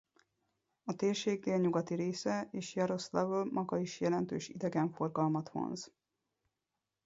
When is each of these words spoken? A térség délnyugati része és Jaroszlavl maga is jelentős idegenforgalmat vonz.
A 0.83 0.95
térség 0.95 1.39
délnyugati 1.39 1.93
része 1.93 2.47
és 2.51 2.75
Jaroszlavl 2.75 3.49
maga 3.51 3.77
is 3.77 3.99
jelentős 3.99 4.47
idegenforgalmat 4.49 5.49
vonz. 5.49 5.91